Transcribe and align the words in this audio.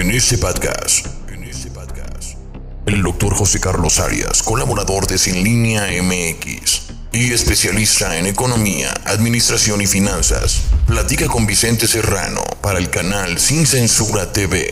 En 0.00 0.10
este 0.12 0.38
podcast, 0.38 1.06
en 1.28 1.44
este 1.44 1.70
podcast, 1.70 2.38
el 2.86 3.02
doctor 3.02 3.34
José 3.34 3.60
Carlos 3.60 4.00
Arias, 4.00 4.42
colaborador 4.42 5.06
de 5.06 5.18
Sin 5.18 5.44
Línea 5.44 5.88
MX 6.02 6.84
y 7.12 7.34
especialista 7.34 8.16
en 8.16 8.24
economía, 8.24 8.94
administración 9.04 9.82
y 9.82 9.86
finanzas, 9.86 10.62
platica 10.86 11.26
con 11.26 11.44
Vicente 11.44 11.86
Serrano 11.86 12.40
para 12.62 12.78
el 12.78 12.88
canal 12.88 13.38
Sin 13.38 13.66
Censura 13.66 14.32
TV 14.32 14.70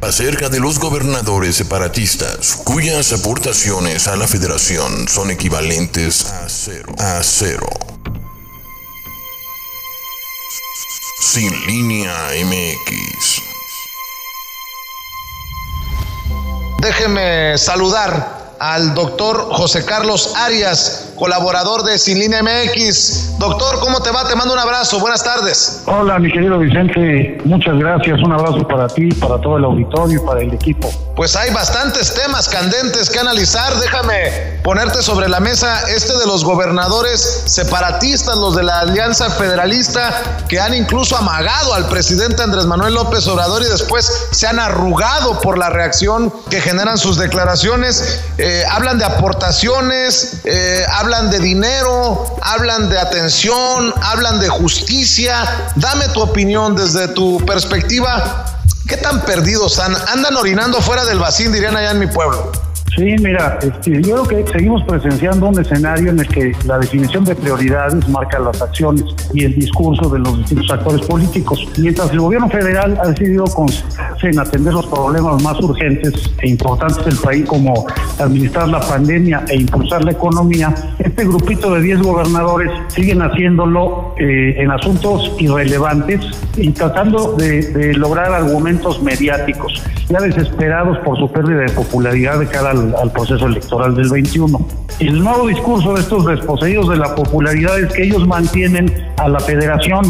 acerca 0.00 0.48
de 0.48 0.60
los 0.60 0.78
gobernadores 0.78 1.56
separatistas 1.56 2.54
cuyas 2.54 3.12
aportaciones 3.12 4.06
a 4.06 4.14
la 4.14 4.28
federación 4.28 5.08
son 5.08 5.32
equivalentes 5.32 6.24
a 6.26 6.48
cero. 6.48 6.94
A 6.98 7.20
cero. 7.24 7.89
Sin 11.32 11.48
línea 11.64 12.12
MX. 12.44 13.40
Déjeme 16.80 17.56
saludar 17.56 18.56
al 18.58 18.94
doctor 18.94 19.48
José 19.52 19.84
Carlos 19.84 20.32
Arias, 20.34 21.09
colaborador 21.20 21.84
de 21.84 21.98
Sin 21.98 22.18
Línea 22.18 22.42
MX. 22.42 23.38
Doctor, 23.38 23.78
¿cómo 23.80 24.00
te 24.00 24.10
va? 24.10 24.26
Te 24.26 24.34
mando 24.34 24.54
un 24.54 24.58
abrazo. 24.58 24.98
Buenas 25.00 25.22
tardes. 25.22 25.82
Hola, 25.84 26.18
mi 26.18 26.32
querido 26.32 26.58
Vicente. 26.58 27.38
Muchas 27.44 27.76
gracias. 27.76 28.18
Un 28.22 28.32
abrazo 28.32 28.66
para 28.66 28.88
ti, 28.88 29.10
para 29.12 29.38
todo 29.38 29.58
el 29.58 29.64
auditorio 29.64 30.18
y 30.18 30.26
para 30.26 30.40
el 30.40 30.54
equipo. 30.54 30.90
Pues 31.14 31.36
hay 31.36 31.52
bastantes 31.52 32.14
temas 32.14 32.48
candentes 32.48 33.10
que 33.10 33.18
analizar. 33.18 33.76
Déjame 33.76 34.60
ponerte 34.64 35.02
sobre 35.02 35.28
la 35.28 35.40
mesa 35.40 35.82
este 35.90 36.16
de 36.16 36.24
los 36.24 36.42
gobernadores 36.42 37.20
separatistas, 37.44 38.38
los 38.38 38.56
de 38.56 38.62
la 38.62 38.80
Alianza 38.80 39.28
Federalista, 39.28 40.22
que 40.48 40.58
han 40.58 40.72
incluso 40.72 41.18
amagado 41.18 41.74
al 41.74 41.86
presidente 41.88 42.42
Andrés 42.42 42.64
Manuel 42.64 42.94
López 42.94 43.26
Obrador 43.28 43.60
y 43.60 43.66
después 43.66 44.28
se 44.30 44.46
han 44.46 44.58
arrugado 44.58 45.38
por 45.40 45.58
la 45.58 45.68
reacción 45.68 46.32
que 46.48 46.62
generan 46.62 46.96
sus 46.96 47.18
declaraciones. 47.18 48.22
Eh, 48.38 48.64
hablan 48.70 48.98
de 48.98 49.04
aportaciones, 49.04 50.40
eh, 50.44 50.86
hablan 50.90 51.09
de 51.10 51.40
dinero, 51.40 52.24
hablan 52.40 52.88
de 52.88 52.98
atención, 52.98 53.92
hablan 54.00 54.38
de 54.38 54.48
justicia. 54.48 55.34
Dame 55.74 56.06
tu 56.14 56.20
opinión 56.20 56.76
desde 56.76 57.08
tu 57.08 57.44
perspectiva. 57.44 58.46
¿Qué 58.86 58.96
tan 58.96 59.20
perdidos 59.22 59.78
Andan 59.80 60.36
orinando 60.36 60.80
fuera 60.80 61.04
del 61.04 61.18
vacío, 61.18 61.50
dirían 61.50 61.76
allá 61.76 61.90
en 61.90 61.98
mi 61.98 62.06
pueblo. 62.06 62.52
Sí, 62.96 63.16
mira, 63.20 63.58
este, 63.62 64.02
yo 64.02 64.24
creo 64.24 64.44
que 64.44 64.52
seguimos 64.52 64.82
presenciando 64.84 65.46
un 65.46 65.60
escenario 65.60 66.10
en 66.10 66.18
el 66.20 66.28
que 66.28 66.52
la 66.66 66.78
definición 66.78 67.24
de 67.24 67.34
prioridades 67.34 68.08
marca 68.08 68.38
las 68.38 68.60
acciones 68.60 69.04
y 69.32 69.44
el 69.44 69.54
discurso 69.54 70.08
de 70.10 70.18
los 70.18 70.38
distintos 70.38 70.70
actores 70.70 71.06
políticos. 71.06 71.66
Mientras 71.78 72.10
el 72.10 72.20
gobierno 72.20 72.48
federal 72.48 72.98
ha 73.02 73.08
decidido 73.08 73.44
en 74.28 74.38
atender 74.38 74.74
los 74.74 74.86
problemas 74.86 75.42
más 75.42 75.58
urgentes 75.60 76.12
e 76.40 76.48
importantes 76.48 77.04
del 77.04 77.16
país, 77.16 77.46
como 77.46 77.86
administrar 78.18 78.68
la 78.68 78.80
pandemia 78.80 79.44
e 79.48 79.56
impulsar 79.56 80.04
la 80.04 80.12
economía, 80.12 80.74
este 80.98 81.24
grupito 81.24 81.74
de 81.74 81.82
10 81.82 82.02
gobernadores 82.02 82.70
siguen 82.88 83.22
haciéndolo 83.22 84.14
eh, 84.18 84.54
en 84.58 84.70
asuntos 84.70 85.32
irrelevantes 85.38 86.20
y 86.56 86.70
tratando 86.70 87.32
de, 87.32 87.62
de 87.62 87.94
lograr 87.94 88.32
argumentos 88.32 89.02
mediáticos, 89.02 89.82
ya 90.08 90.20
desesperados 90.20 90.98
por 90.98 91.18
su 91.18 91.30
pérdida 91.30 91.60
de 91.60 91.72
popularidad 91.72 92.38
de 92.38 92.46
cara 92.46 92.70
al, 92.70 93.12
proceso 93.12 93.46
electoral 93.46 93.94
del 93.94 94.08
21. 94.10 94.66
El 94.98 95.22
nuevo 95.22 95.46
discurso 95.46 95.94
de 95.94 96.00
estos 96.00 96.26
desposeídos 96.26 96.88
de 96.90 96.96
la 96.96 97.14
popularidad 97.14 97.78
es 97.80 97.92
que 97.92 98.04
ellos 98.04 98.26
mantienen 98.26 98.92
a 99.16 99.28
la 99.28 99.40
federación 99.40 100.04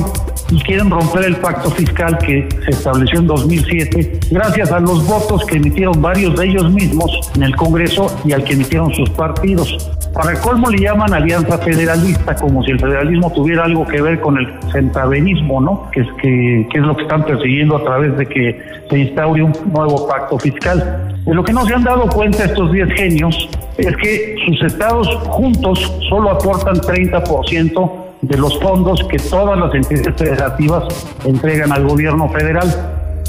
y 0.51 0.61
quieren 0.63 0.91
romper 0.91 1.25
el 1.25 1.37
pacto 1.37 1.71
fiscal 1.71 2.19
que 2.19 2.49
se 2.65 2.71
estableció 2.71 3.21
en 3.21 3.27
2007 3.27 4.00
gracias 4.31 4.71
a 4.73 4.81
los 4.81 5.07
votos 5.07 5.45
que 5.45 5.57
emitieron 5.57 6.01
varios 6.01 6.37
de 6.39 6.47
ellos 6.47 6.71
mismos 6.71 7.31
en 7.35 7.43
el 7.43 7.57
Congreso 7.57 8.07
y 8.25 8.33
al 8.33 8.45
que 8.45 8.55
emitieron 8.55 8.93
sus 8.95 9.09
partidos. 9.11 9.91
Para 10.13 10.39
colmo 10.41 10.69
le 10.69 10.79
llaman 10.79 11.15
alianza 11.15 11.57
federalista, 11.59 12.35
como 12.35 12.63
si 12.65 12.73
el 12.73 12.81
federalismo 12.81 13.33
tuviera 13.33 13.65
algo 13.65 13.87
que 13.87 14.03
ver 14.03 14.21
con 14.21 14.39
el 14.39 14.49
centaverismo, 14.73 15.61
¿no? 15.61 15.91
Que 15.93 16.01
es, 16.01 16.09
que, 16.21 16.69
que 16.71 16.79
es 16.79 16.85
lo 16.85 16.97
que 16.97 17.03
están 17.03 17.25
persiguiendo 17.25 17.77
a 17.77 17.85
través 17.85 18.17
de 18.17 18.27
que 18.27 18.61
se 18.89 18.99
instaure 18.99 19.43
un 19.43 19.53
nuevo 19.73 20.09
pacto 20.09 20.39
fiscal. 20.39 21.15
De 21.25 21.35
lo 21.35 21.45
que 21.45 21.53
no 21.53 21.65
se 21.65 21.75
han 21.75 21.85
dado 21.85 22.09
cuenta 22.09 22.45
estos 22.45 22.73
10 22.73 22.93
genios 22.95 23.49
es 23.79 23.97
que 23.97 24.35
sus 24.47 24.63
estados 24.65 25.07
juntos 25.29 25.79
solo 26.09 26.31
aportan 26.31 26.77
30% 26.77 27.91
de 28.23 28.37
los 28.37 28.59
fondos 28.61 29.03
que 29.09 29.19
todas 29.19 29.59
las 29.59 29.75
entidades 29.75 30.15
federativas 30.17 30.85
entregan 31.25 31.73
al 31.73 31.87
gobierno 31.87 32.29
federal, 32.29 32.69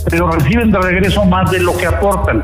pero 0.10 0.30
reciben 0.32 0.72
de 0.72 0.80
regreso 0.80 1.26
más 1.26 1.52
de 1.52 1.60
lo 1.60 1.78
que 1.78 1.86
aportan. 1.86 2.44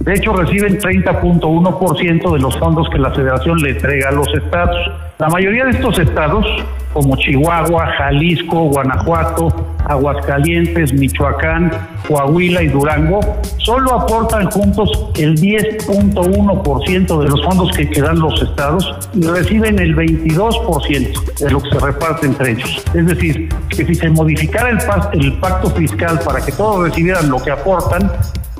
De 0.00 0.14
hecho, 0.14 0.32
reciben 0.32 0.78
30.1% 0.78 2.32
de 2.32 2.38
los 2.38 2.56
fondos 2.58 2.88
que 2.90 2.98
la 2.98 3.10
federación 3.10 3.58
le 3.58 3.70
entrega 3.70 4.08
a 4.08 4.12
los 4.12 4.28
estados. 4.34 4.76
La 5.18 5.28
mayoría 5.28 5.64
de 5.64 5.72
estos 5.72 5.98
estados, 5.98 6.46
como 6.92 7.16
Chihuahua, 7.16 7.86
Jalisco, 7.98 8.68
Guanajuato, 8.68 9.48
Aguascalientes, 9.84 10.92
Michoacán, 10.92 11.72
Coahuila 12.06 12.62
y 12.62 12.68
Durango, 12.68 13.18
solo 13.56 13.94
aportan 13.94 14.48
juntos 14.48 15.10
el 15.16 15.34
10.1% 15.36 17.20
de 17.20 17.28
los 17.28 17.42
fondos 17.42 17.76
que 17.76 17.90
quedan 17.90 18.20
los 18.20 18.40
estados 18.40 18.94
y 19.12 19.22
reciben 19.22 19.80
el 19.80 19.96
22% 19.96 21.34
de 21.34 21.50
lo 21.50 21.62
que 21.62 21.68
se 21.68 21.78
reparte 21.80 22.26
entre 22.26 22.52
ellos. 22.52 22.84
Es 22.94 23.06
decir, 23.06 23.48
que 23.70 23.84
si 23.86 23.96
se 23.96 24.10
modificara 24.10 24.70
el, 24.70 25.32
pacto 25.40 25.68
fiscal 25.70 26.20
para 26.24 26.44
que 26.44 26.52
todos 26.52 26.90
recibieran 26.90 27.28
lo 27.28 27.42
que 27.42 27.50
aportan, 27.50 28.08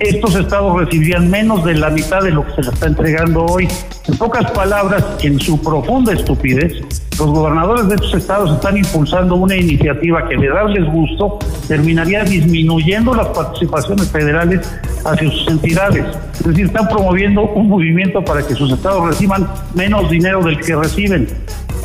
estos 0.00 0.34
estados 0.36 0.78
recibirían 0.78 1.28
menos 1.28 1.64
de 1.64 1.74
la 1.74 1.90
mitad 1.90 2.20
de 2.22 2.30
lo 2.30 2.44
que 2.44 2.52
se 2.52 2.62
les 2.62 2.72
está 2.72 2.86
entregando 2.86 3.44
hoy. 3.44 3.68
En 4.06 4.16
pocas 4.16 4.50
palabras, 4.52 5.04
en 5.22 5.38
su 5.40 5.60
profunda 5.60 6.12
estupidez, 6.12 6.74
los 7.18 7.30
gobernadores 7.30 7.88
de 7.88 7.96
estos 7.96 8.14
estados 8.14 8.52
están 8.52 8.76
impulsando 8.76 9.34
una 9.34 9.56
iniciativa 9.56 10.28
que 10.28 10.36
de 10.36 10.48
darles 10.48 10.86
gusto 10.92 11.38
terminaría 11.66 12.22
disminuyendo 12.22 13.12
las 13.12 13.26
participaciones 13.28 14.08
federales 14.08 14.60
hacia 15.04 15.30
sus 15.30 15.48
entidades. 15.48 16.04
Es 16.32 16.46
decir, 16.46 16.66
están 16.66 16.88
promoviendo 16.88 17.42
un 17.42 17.68
movimiento 17.68 18.24
para 18.24 18.46
que 18.46 18.54
sus 18.54 18.70
estados 18.70 19.04
reciban 19.04 19.48
menos 19.74 20.08
dinero 20.08 20.42
del 20.42 20.60
que 20.60 20.76
reciben. 20.76 21.26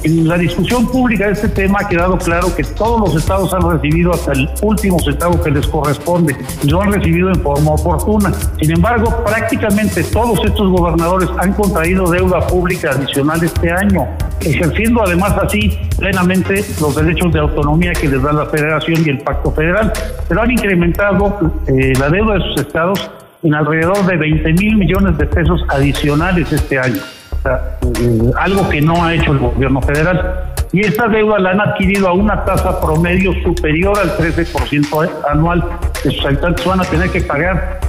En 0.03 0.27
la 0.27 0.37
discusión 0.37 0.85
pública 0.85 1.27
de 1.27 1.31
este 1.31 1.47
tema 1.47 1.79
ha 1.81 1.87
quedado 1.87 2.17
claro 2.17 2.53
que 2.53 2.63
todos 2.63 2.99
los 2.99 3.15
estados 3.15 3.53
han 3.53 3.61
recibido 3.71 4.11
hasta 4.11 4.33
el 4.33 4.49
último 4.61 4.99
centavo 4.99 5.41
que 5.41 5.49
les 5.49 5.65
corresponde 5.65 6.35
y 6.61 6.67
lo 6.67 6.81
han 6.81 6.91
recibido 6.91 7.29
en 7.29 7.35
forma 7.41 7.71
oportuna. 7.71 8.33
Sin 8.59 8.71
embargo, 8.71 9.23
prácticamente 9.23 10.03
todos 10.03 10.43
estos 10.43 10.69
gobernadores 10.69 11.29
han 11.37 11.53
contraído 11.53 12.11
deuda 12.11 12.45
pública 12.47 12.91
adicional 12.91 13.41
este 13.41 13.71
año, 13.71 14.05
ejerciendo 14.41 15.03
además 15.03 15.35
así 15.41 15.79
plenamente 15.97 16.65
los 16.81 16.95
derechos 16.97 17.31
de 17.31 17.39
autonomía 17.39 17.93
que 17.93 18.09
les 18.09 18.21
da 18.21 18.33
la 18.33 18.45
federación 18.47 19.03
y 19.05 19.09
el 19.09 19.19
pacto 19.19 19.51
federal, 19.51 19.93
pero 20.27 20.41
han 20.41 20.51
incrementado 20.51 21.53
eh, 21.67 21.93
la 21.97 22.09
deuda 22.09 22.33
de 22.33 22.41
sus 22.41 22.61
estados 22.61 23.09
en 23.41 23.53
alrededor 23.53 24.05
de 24.05 24.17
20 24.17 24.53
mil 24.53 24.75
millones 24.75 25.17
de 25.17 25.27
pesos 25.27 25.63
adicionales 25.69 26.51
este 26.51 26.77
año. 26.77 26.99
Eh, 27.45 28.31
algo 28.39 28.69
que 28.69 28.81
no 28.81 29.03
ha 29.03 29.13
hecho 29.13 29.33
el 29.33 29.39
gobierno 29.39 29.81
federal. 29.81 30.45
Y 30.71 30.81
esta 30.81 31.07
deuda 31.07 31.37
la 31.39 31.51
han 31.51 31.61
adquirido 31.61 32.07
a 32.07 32.13
una 32.13 32.43
tasa 32.45 32.81
promedio 32.81 33.31
superior 33.43 33.97
al 33.99 34.17
13% 34.17 35.09
anual 35.29 35.63
que 36.01 36.09
sus 36.09 36.25
habitantes 36.25 36.65
van 36.65 36.81
a 36.81 36.83
tener 36.83 37.09
que 37.11 37.21
pagar 37.21 37.79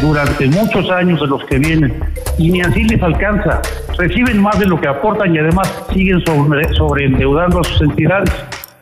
durante 0.00 0.46
muchos 0.48 0.90
años 0.90 1.20
de 1.20 1.26
los 1.26 1.44
que 1.44 1.58
vienen. 1.58 2.02
Y 2.38 2.50
ni 2.50 2.60
así 2.62 2.82
les 2.84 3.00
alcanza. 3.02 3.60
Reciben 3.96 4.40
más 4.40 4.58
de 4.58 4.66
lo 4.66 4.80
que 4.80 4.88
aportan 4.88 5.34
y 5.34 5.38
además 5.38 5.84
siguen 5.92 6.24
sobre, 6.24 6.72
sobreendeudando 6.74 7.60
a 7.60 7.64
sus 7.64 7.82
entidades. 7.82 8.32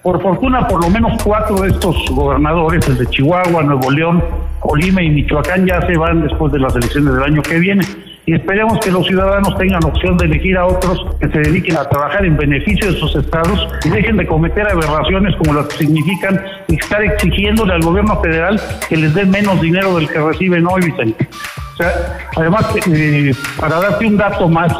Por 0.02 0.22
fortuna, 0.22 0.66
por 0.66 0.82
lo 0.82 0.88
menos 0.88 1.22
cuatro 1.22 1.60
de 1.60 1.68
estos 1.68 1.96
gobernadores, 2.10 2.88
el 2.88 2.96
de 2.96 3.06
Chihuahua, 3.08 3.62
Nuevo 3.62 3.90
León, 3.90 4.24
Colima 4.60 5.02
y 5.02 5.10
Michoacán, 5.10 5.66
ya 5.66 5.82
se 5.86 5.98
van 5.98 6.22
después 6.22 6.50
de 6.52 6.60
las 6.60 6.74
elecciones 6.74 7.12
del 7.12 7.22
año 7.22 7.42
que 7.42 7.58
viene 7.58 7.84
y 8.30 8.34
esperemos 8.34 8.78
que 8.78 8.92
los 8.92 9.04
ciudadanos 9.08 9.58
tengan 9.58 9.84
opción 9.84 10.16
de 10.16 10.26
elegir 10.26 10.56
a 10.56 10.64
otros 10.64 11.04
que 11.18 11.28
se 11.30 11.38
dediquen 11.40 11.76
a 11.76 11.88
trabajar 11.88 12.24
en 12.24 12.36
beneficio 12.36 12.92
de 12.92 12.96
sus 12.96 13.16
estados 13.16 13.66
y 13.84 13.88
dejen 13.88 14.18
de 14.18 14.24
cometer 14.24 14.68
aberraciones 14.68 15.34
como 15.34 15.54
las 15.54 15.66
que 15.66 15.78
significan 15.78 16.40
estar 16.68 17.02
exigiéndole 17.02 17.72
al 17.72 17.82
gobierno 17.82 18.20
federal 18.22 18.60
que 18.88 18.98
les 18.98 19.12
dé 19.14 19.24
menos 19.24 19.60
dinero 19.60 19.96
del 19.96 20.08
que 20.08 20.20
reciben 20.20 20.64
hoy. 20.68 20.94
O 20.96 21.76
sea, 21.76 21.90
además, 22.36 22.72
eh, 22.92 23.32
para 23.58 23.80
darte 23.80 24.06
un 24.06 24.16
dato 24.16 24.48
más, 24.48 24.78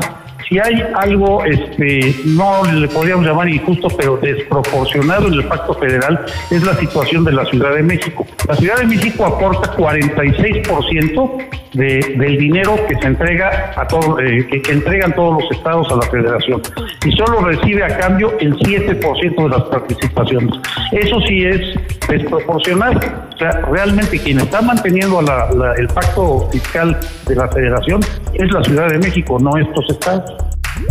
si 0.50 0.58
hay 0.58 0.82
algo, 0.96 1.44
este, 1.44 2.12
no 2.26 2.64
le 2.64 2.88
podríamos 2.88 3.24
llamar 3.24 3.48
injusto, 3.48 3.86
pero 3.96 4.16
desproporcionado 4.16 5.28
en 5.28 5.34
el 5.34 5.44
pacto 5.44 5.74
federal, 5.74 6.26
es 6.50 6.66
la 6.66 6.74
situación 6.74 7.24
de 7.24 7.32
la 7.32 7.44
Ciudad 7.44 7.72
de 7.72 7.84
México. 7.84 8.26
La 8.48 8.56
Ciudad 8.56 8.78
de 8.78 8.86
México 8.86 9.24
aporta 9.24 9.76
46% 9.76 11.48
de, 11.74 12.16
del 12.18 12.36
dinero 12.36 12.74
que 12.88 12.96
se 12.96 13.06
entrega 13.06 13.72
a 13.76 13.86
todo, 13.86 14.18
eh, 14.18 14.44
que, 14.48 14.72
entregan 14.72 15.14
todos 15.14 15.40
los 15.40 15.52
estados 15.52 15.86
a 15.92 15.94
la 15.94 16.10
federación 16.10 16.60
y 17.06 17.12
solo 17.12 17.42
recibe 17.42 17.84
a 17.84 17.96
cambio 17.96 18.36
el 18.40 18.58
7% 18.58 19.42
de 19.42 19.48
las 19.48 19.62
participaciones. 19.64 20.52
Eso 20.90 21.20
sí 21.28 21.44
es 21.44 21.78
desproporcional. 22.08 22.96
O 23.32 23.38
sea, 23.38 23.52
realmente 23.70 24.18
quien 24.18 24.40
está 24.40 24.60
manteniendo 24.60 25.20
el 25.20 25.86
pacto 25.88 26.48
fiscal 26.50 26.98
de 27.28 27.36
la 27.36 27.48
federación 27.48 28.00
es 28.34 28.50
la 28.50 28.64
Ciudad 28.64 28.88
de 28.88 28.98
México, 28.98 29.38
no 29.38 29.56
estos 29.56 29.88
estados. 29.90 30.39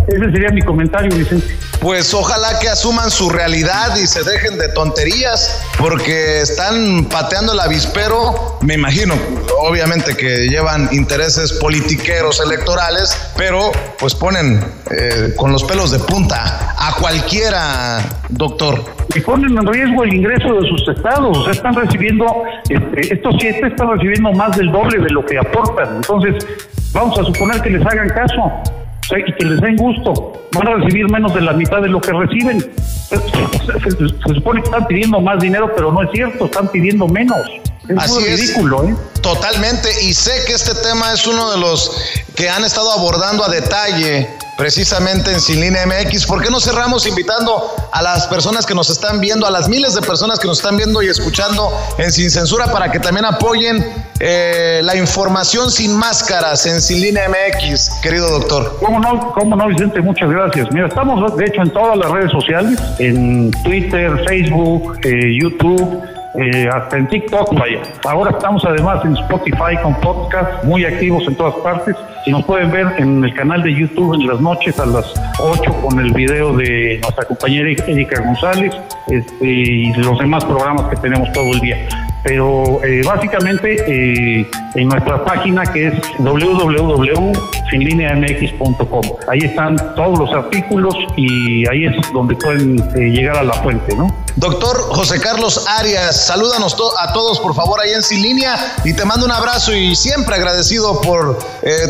Ese 0.10 0.32
sería 0.32 0.50
mi 0.50 0.62
comentario, 0.62 1.16
Vicente. 1.16 1.56
Pues 1.80 2.14
ojalá 2.14 2.60
que 2.60 2.68
asuman 2.68 3.10
su 3.10 3.30
realidad 3.30 3.96
y 3.96 4.06
se 4.06 4.24
dejen 4.24 4.58
de 4.58 4.68
tonterías, 4.70 5.62
porque 5.78 6.42
están 6.42 7.06
pateando 7.06 7.54
el 7.54 7.60
avispero, 7.60 8.58
me 8.62 8.74
imagino, 8.74 9.16
obviamente 9.60 10.18
que 10.18 10.50
llevan 10.50 10.90
intereses 10.92 11.54
politiqueros 11.54 12.42
electorales, 12.42 13.32
pero 13.38 13.72
pues 13.98 14.14
ponen 14.14 14.60
eh, 14.92 15.34
con 15.38 15.54
los 15.54 15.64
pelos 15.64 15.92
de 15.92 16.00
punta 16.00 16.76
a 16.78 16.96
cualquiera, 17.00 18.00
doctor. 18.28 18.84
Y 19.16 19.22
ponen 19.22 19.58
en 19.58 19.66
riesgo 19.66 20.04
el 20.04 20.14
ingreso 20.14 20.54
de 20.56 20.68
sus 20.68 20.86
estados, 20.90 21.38
o 21.38 21.44
sea, 21.46 21.54
están 21.54 21.76
recibiendo, 21.76 22.26
este, 22.68 23.14
estos 23.14 23.36
siete 23.40 23.68
están 23.68 23.92
recibiendo 23.92 24.34
más 24.34 24.58
del 24.58 24.70
doble 24.72 25.00
de 25.00 25.10
lo 25.12 25.26
que 25.26 25.38
aportan, 25.38 25.98
entonces 25.98 26.46
vamos 26.92 27.18
a 27.20 27.24
suponer 27.24 27.62
que 27.62 27.70
les 27.70 27.86
hagan 27.86 28.10
caso 28.10 28.79
y 29.18 29.34
que 29.34 29.46
les 29.46 29.62
den 29.62 29.76
gusto. 29.78 30.34
Van 30.54 30.68
a 30.68 30.76
recibir 30.76 31.10
menos 31.10 31.34
de 31.34 31.42
la 31.42 31.54
mitad 31.54 31.82
de 31.82 31.90
lo 31.90 32.00
que 32.02 32.12
reciben. 32.12 32.60
Se, 32.60 34.34
supone 34.34 34.62
que 34.62 34.68
están 34.68 34.88
pidiendo 34.88 35.20
más 35.20 35.40
dinero, 35.40 35.72
pero 35.76 35.92
no 35.92 36.04
es 36.04 36.10
cierto, 36.12 36.46
están 36.46 36.68
pidiendo 36.68 37.08
menos. 37.08 37.40
Es 37.88 37.98
Así 37.98 38.24
ridículo, 38.24 38.84
¿eh? 38.84 38.96
Totalmente. 39.22 39.90
Y 40.04 40.14
sé 40.14 40.32
que 40.46 40.54
este 40.54 40.76
tema 40.76 41.12
es 41.14 41.26
uno 41.26 41.52
de 41.52 41.58
los 41.58 41.92
que 42.36 42.50
han 42.50 42.64
estado 42.64 42.92
abordando 42.92 43.44
a 43.44 43.50
detalle 43.50 44.30
precisamente 44.60 45.32
en 45.32 45.40
Sin 45.40 45.62
Línea 45.62 45.86
MX. 45.86 46.26
¿Por 46.26 46.44
qué 46.44 46.52
no 46.52 46.60
cerramos 46.60 47.08
invitando 47.08 47.64
a 47.94 48.02
las 48.02 48.28
personas 48.28 48.66
que 48.66 48.76
nos 48.76 48.90
están 48.90 49.22
viendo, 49.22 49.48
a 49.48 49.52
las 49.52 49.70
miles 49.70 49.96
de 49.96 50.02
personas 50.02 50.38
que 50.38 50.48
nos 50.48 50.58
están 50.58 50.76
viendo 50.76 51.02
y 51.02 51.08
escuchando 51.08 51.72
en 51.98 52.12
Sin 52.12 52.30
Censura 52.30 52.66
para 52.66 52.92
que 52.92 53.00
también 53.00 53.24
apoyen 53.24 53.84
eh, 54.20 54.82
la 54.84 54.98
información 54.98 55.72
sin 55.72 55.96
máscaras 55.96 56.66
en 56.66 56.82
Sin 56.82 57.00
Línea 57.00 57.30
MX, 57.30 58.02
querido 58.04 58.30
doctor? 58.30 58.78
¿Cómo 58.82 59.00
no, 59.00 59.34
no, 59.56 59.68
Vicente? 59.70 60.02
Muchas 60.02 60.30
gracias. 60.30 60.68
Mira, 60.74 60.88
estamos 60.88 61.38
de 61.38 61.46
hecho 61.46 61.62
en 61.62 61.72
todas 61.72 61.98
las 61.98 62.12
redes 62.12 62.32
sociales, 62.32 62.78
en 63.00 63.52
Twitter, 63.64 64.22
Facebook, 64.28 65.00
eh, 65.06 65.38
YouTube 65.42 66.04
eh, 66.36 66.70
hasta 66.72 66.98
en 66.98 67.08
TikTok, 67.08 67.58
vaya. 67.58 67.82
Ahora 68.06 68.32
estamos 68.32 68.64
además 68.66 69.04
en 69.06 69.18
Spotify 69.18 69.78
con 69.82 69.96
podcast, 70.00 70.64
muy 70.64 70.86
activos 70.86 71.24
en 71.28 71.36
todas 71.36 71.56
partes. 71.56 71.96
Y 72.26 72.32
nos 72.32 72.44
pueden 72.46 72.72
ver 72.72 72.88
en 72.98 73.24
el 73.24 73.34
canal 73.34 73.64
de 73.64 73.74
YouTube 73.74 74.14
en 74.14 74.28
las 74.28 74.40
noches 74.40 74.80
a 74.80 74.86
las 74.86 75.14
8 75.40 75.82
con 75.82 76.00
el 76.00 76.12
video 76.12 76.56
de 76.56 77.00
nuestra 77.02 77.26
compañera 77.26 77.70
Erika 77.88 78.22
González 78.22 78.76
este, 79.08 79.46
y 79.48 79.94
los 79.94 80.20
demás 80.20 80.46
programas 80.46 80.90
que 80.90 80.98
tenemos 80.98 81.32
todo 81.32 81.52
el 81.54 81.60
día 81.62 81.88
pero 82.24 82.82
eh, 82.84 83.02
básicamente 83.06 83.78
eh, 83.88 84.50
en 84.76 84.88
nuestra 84.88 85.24
página 85.24 85.64
que 85.64 85.88
es 85.88 85.94
www.sinlineamx.com. 86.20 89.02
Ahí 89.28 89.40
están 89.40 89.76
todos 89.96 90.20
los 90.20 90.32
artículos 90.34 90.94
y 91.16 91.68
ahí 91.70 91.86
es 91.86 91.96
donde 92.14 92.36
pueden 92.36 92.78
eh, 92.96 93.10
llegar 93.12 93.38
a 93.38 93.44
la 93.44 93.54
fuente, 93.54 93.96
¿no? 93.96 94.14
Doctor 94.36 94.78
José 94.90 95.20
Carlos 95.20 95.66
Arias, 95.68 96.28
salúdanos 96.28 96.78
a 97.00 97.14
todos 97.14 97.40
por 97.40 97.56
favor 97.56 97.80
ahí 97.82 97.92
en 97.92 98.02
Sin 98.02 98.22
Línea 98.22 98.76
y 98.86 98.94
te 98.94 99.04
mando 99.04 99.26
un 99.26 99.32
abrazo 99.32 99.74
y 99.74 99.96
siempre 99.96 100.36
agradecido 100.36 101.02
por 101.02 101.40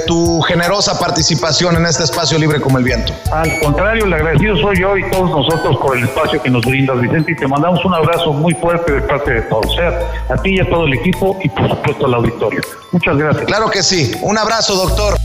tu 0.08 0.42
generosa 0.42 0.98
participación 0.98 1.76
en 1.76 1.86
este 1.86 2.06
espacio 2.06 2.40
libre 2.40 2.60
como 2.60 2.80
el 2.80 2.84
viento. 2.84 3.14
Al 3.32 3.60
contrario, 3.60 4.06
el 4.06 4.14
agradecido 4.14 4.58
soy 4.58 4.80
yo 4.80 4.98
y 4.98 5.08
todos 5.12 5.30
nosotros 5.30 5.78
por 5.78 5.96
el 5.96 6.06
espacio 6.06 6.42
que 6.42 6.50
nos 6.50 6.66
brindas, 6.66 7.00
Vicente, 7.00 7.34
y 7.34 7.36
te 7.36 7.48
mandamos 7.48 7.86
un 7.86 7.94
abrazo 7.94 8.34
muy 8.34 8.56
fuerte 8.56 8.94
de 8.94 9.04
parte 9.04 9.32
de 9.32 9.44
todos 9.44 9.78
a 10.28 10.36
ti 10.42 10.56
y 10.56 10.60
a 10.60 10.70
todo 10.70 10.86
el 10.86 10.94
equipo 10.94 11.38
y 11.44 11.50
por 11.50 11.70
supuesto 11.70 12.06
al 12.06 12.14
auditorio. 12.16 12.62
Muchas 12.92 13.18
gracias. 13.18 13.46
Claro 13.46 13.70
que 13.70 13.84
sí. 13.84 14.12
Un 14.22 14.38
abrazo, 14.38 14.76
doctor. 14.76 15.18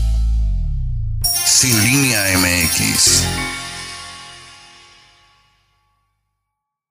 Sin 1.45 1.83
línea 1.83 2.23
MX 2.37 3.54